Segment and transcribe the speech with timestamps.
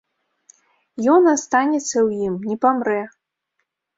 [1.15, 2.99] Ён астанецца ў ім, не памрэ.